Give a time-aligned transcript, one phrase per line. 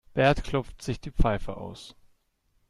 [0.15, 1.95] Bert klopft sich die Pfeife aus.